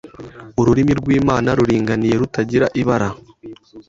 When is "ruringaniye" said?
1.57-2.15